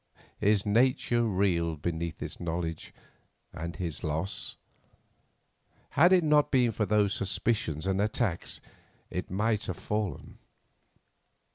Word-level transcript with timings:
His 0.39 0.65
nature 0.65 1.21
reeled 1.21 1.83
beneath 1.83 2.17
this 2.17 2.39
knowledge 2.39 2.91
and 3.53 3.75
his 3.75 4.03
loss. 4.03 4.55
Had 5.91 6.11
it 6.11 6.23
not 6.23 6.49
been 6.49 6.71
for 6.71 6.87
those 6.87 7.13
suspicions 7.13 7.85
and 7.85 8.01
attacks 8.01 8.61
it 9.11 9.29
might 9.29 9.65
have 9.67 9.77
fallen. 9.77 10.39